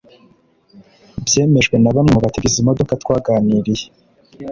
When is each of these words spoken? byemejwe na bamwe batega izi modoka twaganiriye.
byemejwe 1.25 1.75
na 1.79 1.91
bamwe 1.95 2.15
batega 2.23 2.47
izi 2.49 2.61
modoka 2.67 2.93
twaganiriye. 3.03 3.85